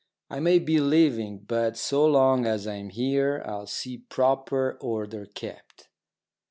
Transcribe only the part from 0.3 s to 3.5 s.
I may be leaving, but so long as I am here